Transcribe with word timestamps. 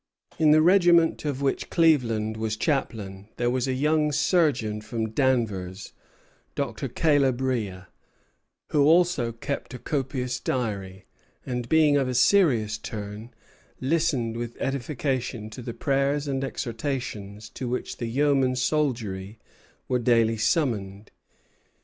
In 0.39 0.49
the 0.49 0.63
regiment 0.63 1.25
of 1.25 1.43
which 1.43 1.69
Cleaveland 1.69 2.35
was 2.35 2.57
chaplain 2.57 3.29
there 3.37 3.51
was 3.51 3.67
a 3.67 3.73
young 3.75 4.11
surgeon 4.11 4.81
from 4.81 5.11
Danvers, 5.11 5.93
Dr. 6.55 6.87
Caleb 6.87 7.39
Rea, 7.39 7.83
who 8.71 8.81
also 8.83 9.31
kept 9.31 9.75
a 9.75 9.77
copious 9.77 10.39
diary, 10.39 11.05
and, 11.45 11.69
being 11.69 11.97
of 11.97 12.07
a 12.07 12.15
serious 12.15 12.79
turn, 12.79 13.29
listened 13.79 14.37
with 14.37 14.57
edification 14.59 15.51
to 15.51 15.61
the 15.61 15.71
prayers 15.75 16.27
and 16.27 16.43
exhortations 16.43 17.47
to 17.49 17.69
which 17.69 17.97
the 17.97 18.07
yeoman 18.07 18.55
soldiery 18.55 19.37
were 19.87 19.99
daily 19.99 20.35
summoned. 20.37 21.11